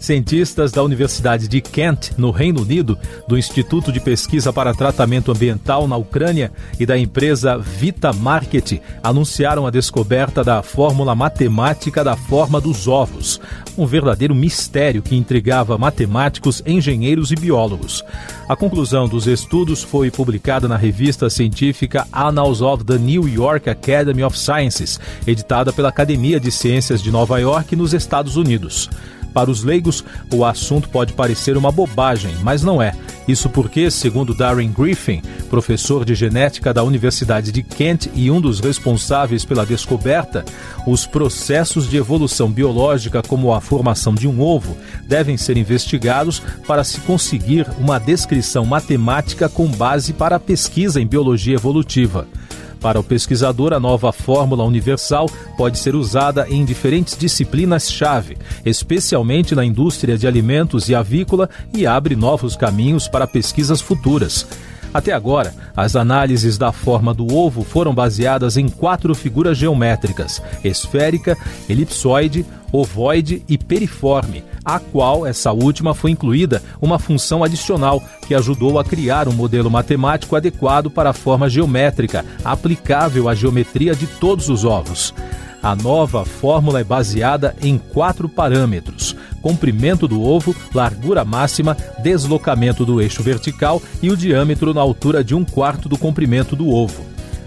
[0.00, 5.86] Cientistas da Universidade de Kent, no Reino Unido, do Instituto de Pesquisa para Tratamento Ambiental
[5.86, 12.58] na Ucrânia e da empresa Vita Market anunciaram a descoberta da fórmula matemática da forma
[12.62, 13.38] dos ovos,
[13.76, 18.02] um verdadeiro mistério que intrigava matemáticos, engenheiros e biólogos.
[18.48, 24.24] A conclusão dos estudos foi publicada na revista científica Annals of the New York Academy
[24.24, 28.88] of Sciences, editada pela Academia de Ciências de Nova York, nos Estados Unidos.
[29.32, 32.92] Para os leigos, o assunto pode parecer uma bobagem, mas não é.
[33.28, 38.58] Isso porque, segundo Darren Griffin, professor de genética da Universidade de Kent e um dos
[38.58, 40.44] responsáveis pela descoberta,
[40.86, 46.82] os processos de evolução biológica, como a formação de um ovo, devem ser investigados para
[46.82, 52.26] se conseguir uma descrição matemática com base para a pesquisa em biologia evolutiva.
[52.80, 59.64] Para o pesquisador, a nova fórmula universal pode ser usada em diferentes disciplinas-chave, especialmente na
[59.64, 64.46] indústria de alimentos e avícola, e abre novos caminhos para pesquisas futuras.
[64.92, 71.38] Até agora, as análises da forma do ovo foram baseadas em quatro figuras geométricas: esférica,
[71.68, 78.78] elipsoide, ovoide e periforme, a qual essa última foi incluída uma função adicional que ajudou
[78.78, 84.48] a criar um modelo matemático adequado para a forma geométrica, aplicável à geometria de todos
[84.48, 85.14] os ovos.
[85.62, 93.00] A nova fórmula é baseada em quatro parâmetros: comprimento do ovo, largura máxima, deslocamento do
[93.00, 97.04] eixo vertical e o diâmetro na altura de um quarto do comprimento do ovo.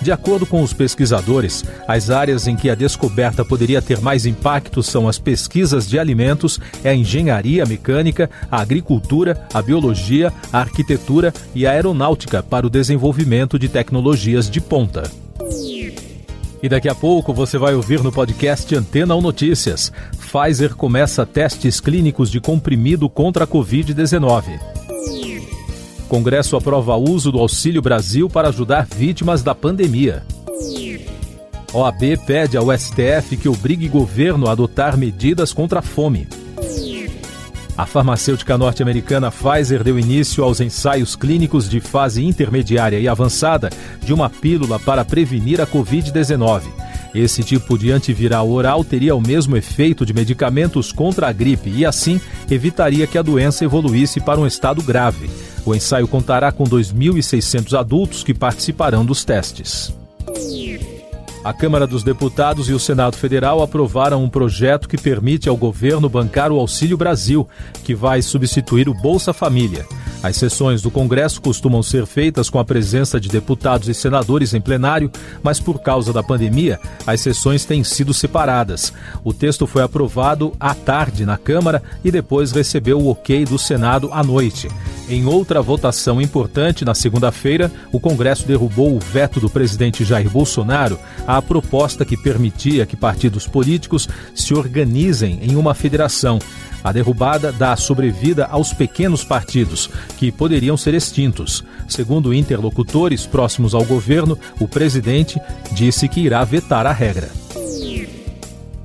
[0.00, 4.82] De acordo com os pesquisadores, as áreas em que a descoberta poderia ter mais impacto
[4.82, 11.66] são as pesquisas de alimentos, a engenharia mecânica, a agricultura, a biologia, a arquitetura e
[11.66, 15.25] a aeronáutica para o desenvolvimento de tecnologias de ponta.
[16.62, 19.92] E daqui a pouco você vai ouvir no podcast Antena ou Notícias.
[20.18, 24.58] Pfizer começa testes clínicos de comprimido contra a Covid-19.
[26.08, 30.24] Congresso aprova uso do Auxílio Brasil para ajudar vítimas da pandemia.
[31.72, 36.26] OAB pede ao STF que obrigue governo a adotar medidas contra a fome.
[37.76, 43.68] A farmacêutica norte-americana Pfizer deu início aos ensaios clínicos de fase intermediária e avançada
[44.00, 46.62] de uma pílula para prevenir a Covid-19.
[47.14, 51.84] Esse tipo de antiviral oral teria o mesmo efeito de medicamentos contra a gripe e,
[51.84, 52.18] assim,
[52.50, 55.28] evitaria que a doença evoluísse para um estado grave.
[55.64, 59.92] O ensaio contará com 2.600 adultos que participarão dos testes.
[61.46, 66.08] A Câmara dos Deputados e o Senado Federal aprovaram um projeto que permite ao governo
[66.08, 67.48] bancar o Auxílio Brasil,
[67.84, 69.86] que vai substituir o Bolsa Família.
[70.26, 74.60] As sessões do Congresso costumam ser feitas com a presença de deputados e senadores em
[74.60, 75.08] plenário,
[75.40, 78.92] mas por causa da pandemia, as sessões têm sido separadas.
[79.22, 84.10] O texto foi aprovado à tarde na Câmara e depois recebeu o ok do Senado
[84.12, 84.68] à noite.
[85.08, 90.98] Em outra votação importante, na segunda-feira, o Congresso derrubou o veto do presidente Jair Bolsonaro
[91.24, 96.40] à proposta que permitia que partidos políticos se organizem em uma federação.
[96.86, 101.64] A derrubada dá sobrevida aos pequenos partidos, que poderiam ser extintos.
[101.88, 105.40] Segundo interlocutores próximos ao governo, o presidente
[105.72, 107.30] disse que irá vetar a regra.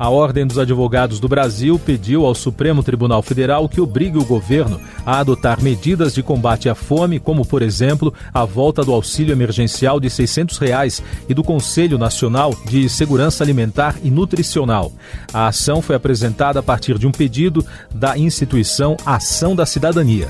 [0.01, 4.81] A Ordem dos Advogados do Brasil pediu ao Supremo Tribunal Federal que obrigue o governo
[5.05, 9.99] a adotar medidas de combate à fome, como, por exemplo, a volta do auxílio emergencial
[9.99, 14.91] de 600 reais e do Conselho Nacional de Segurança Alimentar e Nutricional.
[15.31, 20.29] A ação foi apresentada a partir de um pedido da instituição Ação da Cidadania.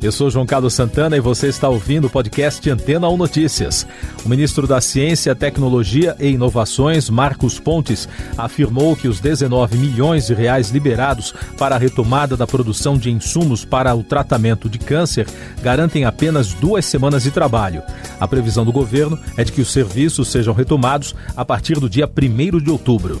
[0.00, 3.84] Eu sou João Carlos Santana e você está ouvindo o podcast Antena 1 Notícias.
[4.24, 10.34] O ministro da Ciência, Tecnologia e Inovações, Marcos Pontes, afirmou que os 19 milhões de
[10.34, 15.26] reais liberados para a retomada da produção de insumos para o tratamento de câncer
[15.62, 17.82] garantem apenas duas semanas de trabalho.
[18.20, 22.08] A previsão do governo é de que os serviços sejam retomados a partir do dia
[22.08, 23.20] 1 de outubro.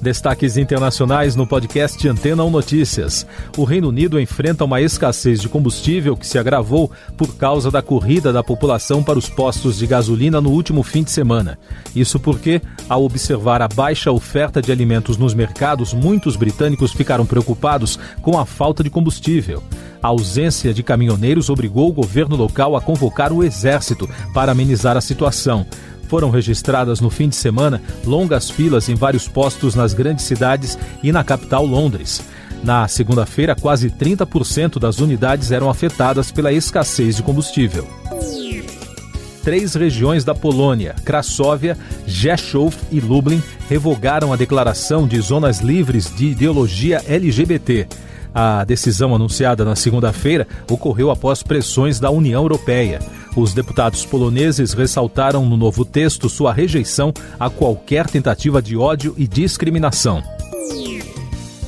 [0.00, 3.26] Destaques internacionais no podcast Antena 1 Notícias.
[3.54, 8.32] O Reino Unido enfrenta uma escassez de combustível que se agravou por causa da corrida
[8.32, 11.58] da população para os postos de gasolina no último fim de semana.
[11.94, 17.98] Isso porque, ao observar a baixa oferta de alimentos nos mercados, muitos britânicos ficaram preocupados
[18.22, 19.62] com a falta de combustível.
[20.02, 25.00] A ausência de caminhoneiros obrigou o governo local a convocar o exército para amenizar a
[25.02, 25.66] situação.
[26.10, 31.12] Foram registradas no fim de semana longas filas em vários postos nas grandes cidades e
[31.12, 32.20] na capital Londres.
[32.64, 37.88] Na segunda-feira, quase 30% das unidades eram afetadas pela escassez de combustível.
[39.44, 41.78] Três regiões da Polônia, Crasóvia,
[42.08, 47.86] Rzeszów e Lublin, revogaram a declaração de zonas livres de ideologia LGBT.
[48.34, 52.98] A decisão anunciada na segunda-feira ocorreu após pressões da União Europeia.
[53.36, 59.26] Os deputados poloneses ressaltaram no novo texto sua rejeição a qualquer tentativa de ódio e
[59.26, 60.22] discriminação.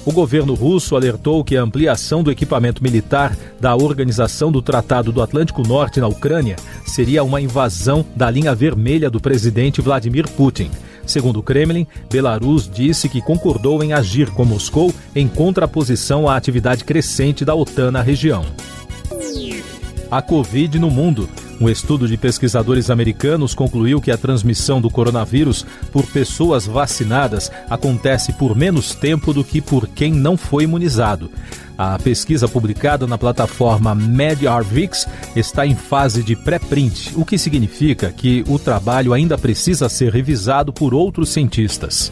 [0.04, 5.22] O governo russo alertou que a ampliação do equipamento militar da Organização do Tratado do
[5.22, 10.72] Atlântico Norte na Ucrânia seria uma invasão da linha vermelha do presidente Vladimir Putin.
[11.06, 16.82] Segundo o Kremlin, Belarus disse que concordou em agir com Moscou em contraposição à atividade
[16.84, 18.44] crescente da OTAN na região.
[20.10, 21.28] A Covid no mundo.
[21.62, 28.32] Um estudo de pesquisadores americanos concluiu que a transmissão do coronavírus por pessoas vacinadas acontece
[28.32, 31.30] por menos tempo do que por quem não foi imunizado.
[31.78, 35.06] A pesquisa publicada na plataforma MedRvix
[35.36, 40.72] está em fase de pré-print, o que significa que o trabalho ainda precisa ser revisado
[40.72, 42.10] por outros cientistas.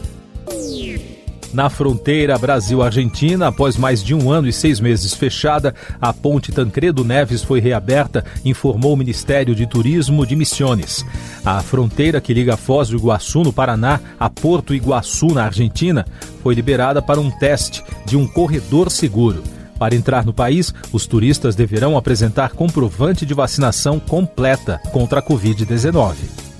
[1.53, 7.03] Na fronteira Brasil-Argentina, após mais de um ano e seis meses fechada, a ponte Tancredo
[7.03, 11.05] Neves foi reaberta, informou o Ministério de Turismo de Missões.
[11.43, 16.05] A fronteira que liga Foz do Iguaçu, no Paraná, a Porto Iguaçu, na Argentina,
[16.41, 19.43] foi liberada para um teste de um corredor seguro.
[19.77, 26.50] Para entrar no país, os turistas deverão apresentar comprovante de vacinação completa contra a Covid-19.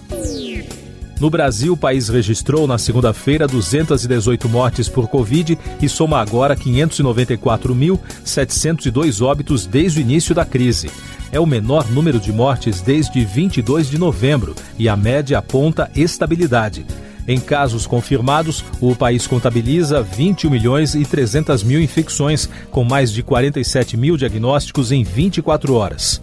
[1.22, 9.24] No Brasil, o país registrou na segunda-feira 218 mortes por Covid e soma agora 594.702
[9.24, 10.90] óbitos desde o início da crise.
[11.32, 16.88] É o menor número de mortes desde 22 de novembro e a média aponta estabilidade.
[17.28, 23.22] Em casos confirmados, o país contabiliza 21 milhões e 300 mil infecções, com mais de
[23.22, 26.20] 47 mil diagnósticos em 24 horas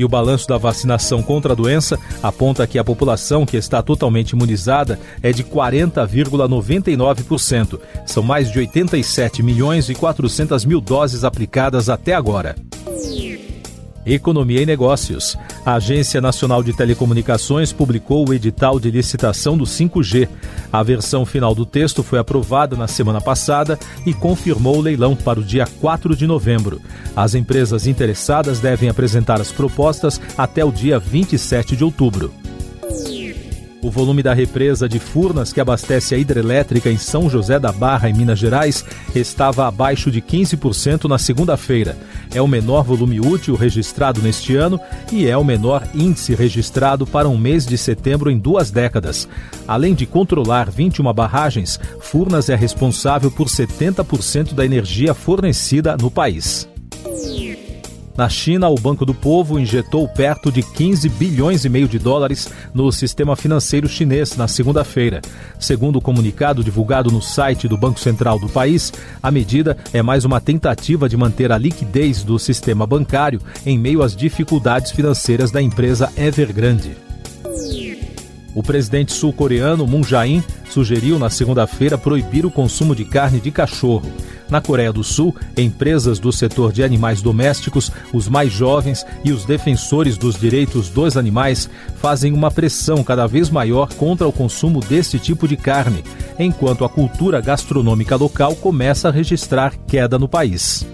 [0.00, 4.30] e o balanço da vacinação contra a doença aponta que a população que está totalmente
[4.30, 7.78] imunizada é de 40,99%.
[8.06, 12.56] São mais de 87 milhões e 400 mil doses aplicadas até agora.
[14.06, 15.36] Economia e Negócios.
[15.66, 20.26] A Agência Nacional de Telecomunicações publicou o edital de licitação do 5G.
[20.72, 25.40] A versão final do texto foi aprovada na semana passada e confirmou o leilão para
[25.40, 26.80] o dia 4 de novembro.
[27.14, 32.39] As empresas interessadas devem apresentar as propostas até o dia 27 de outubro.
[33.82, 38.10] O volume da represa de Furnas, que abastece a hidrelétrica em São José da Barra,
[38.10, 38.84] em Minas Gerais,
[39.14, 41.96] estava abaixo de 15% na segunda-feira.
[42.34, 44.78] É o menor volume útil registrado neste ano
[45.10, 49.26] e é o menor índice registrado para um mês de setembro em duas décadas.
[49.66, 56.68] Além de controlar 21 barragens, Furnas é responsável por 70% da energia fornecida no país.
[58.16, 62.50] Na China, o Banco do Povo injetou perto de 15 bilhões e meio de dólares
[62.74, 65.22] no sistema financeiro chinês na segunda-feira.
[65.58, 68.92] Segundo o comunicado divulgado no site do Banco Central do país,
[69.22, 74.02] a medida é mais uma tentativa de manter a liquidez do sistema bancário em meio
[74.02, 76.96] às dificuldades financeiras da empresa Evergrande.
[78.54, 84.10] O presidente sul-coreano Moon Jae-in sugeriu na segunda-feira proibir o consumo de carne de cachorro.
[84.50, 89.44] Na Coreia do Sul, empresas do setor de animais domésticos, os mais jovens e os
[89.44, 95.18] defensores dos direitos dos animais fazem uma pressão cada vez maior contra o consumo deste
[95.18, 96.02] tipo de carne,
[96.38, 100.84] enquanto a cultura gastronômica local começa a registrar queda no país.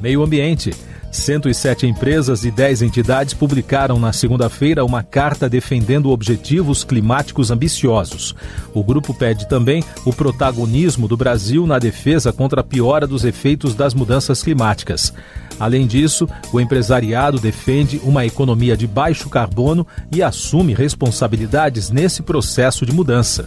[0.00, 0.74] Meio Ambiente.
[1.10, 8.34] 107 empresas e 10 entidades publicaram na segunda-feira uma carta defendendo objetivos climáticos ambiciosos.
[8.72, 13.74] O grupo pede também o protagonismo do Brasil na defesa contra a piora dos efeitos
[13.74, 15.12] das mudanças climáticas.
[15.58, 22.86] Além disso, o empresariado defende uma economia de baixo carbono e assume responsabilidades nesse processo
[22.86, 23.46] de mudança.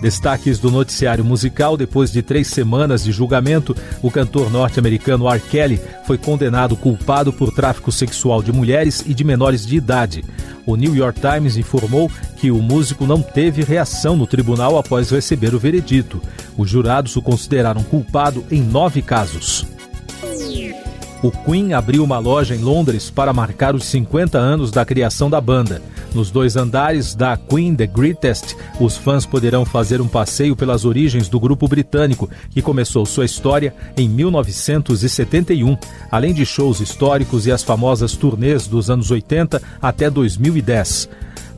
[0.00, 5.40] Destaques do noticiário musical: depois de três semanas de julgamento, o cantor norte-americano R.
[5.40, 10.24] Kelly foi condenado culpado por tráfico sexual de mulheres e de menores de idade.
[10.64, 15.54] O New York Times informou que o músico não teve reação no tribunal após receber
[15.54, 16.20] o veredito.
[16.56, 19.66] Os jurados o consideraram culpado em nove casos.
[21.22, 25.38] O Queen abriu uma loja em Londres para marcar os 50 anos da criação da
[25.38, 25.82] banda.
[26.14, 31.28] Nos dois andares da Queen The Greatest, os fãs poderão fazer um passeio pelas origens
[31.28, 35.76] do grupo britânico, que começou sua história em 1971,
[36.10, 41.06] além de shows históricos e as famosas turnês dos anos 80 até 2010.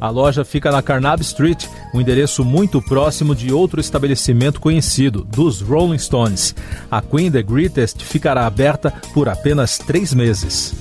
[0.02, 5.60] A loja fica na Carnaby Street, um endereço muito próximo de outro estabelecimento conhecido, dos
[5.60, 6.56] Rolling Stones.
[6.90, 10.74] A Queen the Greatest ficará aberta por apenas três meses.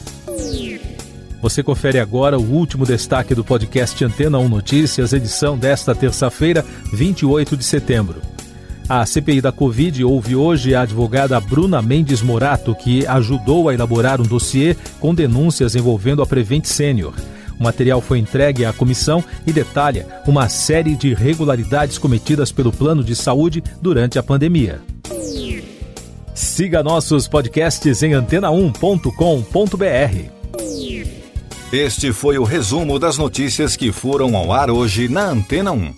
[1.40, 7.56] Você confere agora o último destaque do podcast Antena 1 Notícias, edição desta terça-feira, 28
[7.56, 8.20] de setembro.
[8.90, 14.20] A CPI da Covid ouve hoje a advogada Bruna Mendes Morato, que ajudou a elaborar
[14.20, 17.14] um dossiê com denúncias envolvendo a Prevent Senior.
[17.62, 23.04] O material foi entregue à comissão e detalha uma série de irregularidades cometidas pelo plano
[23.04, 24.82] de saúde durante a pandemia.
[26.34, 30.32] Siga nossos podcasts em antena1.com.br.
[31.72, 35.94] Este foi o resumo das notícias que foram ao ar hoje na Antena 1.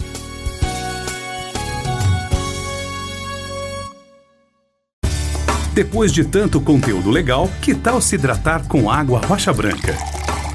[5.74, 10.23] Depois de tanto conteúdo legal, que tal se hidratar com água rocha branca?